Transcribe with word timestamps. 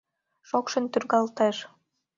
Шокшын 0.49 0.85
тӱргалтеш. 0.91 1.57